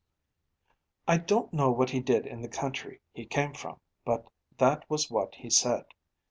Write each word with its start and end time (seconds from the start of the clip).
'I 1.07 1.17
don't 1.19 1.53
know 1.53 1.69
what 1.69 1.91
he 1.91 1.99
did 1.99 2.25
in 2.25 2.41
the 2.41 2.47
country 2.47 3.01
he 3.13 3.23
came 3.23 3.53
from. 3.53 3.79
But 4.03 4.25
that 4.57 4.89
was 4.89 5.11
what 5.11 5.35
he 5.35 5.51
said. 5.51 5.85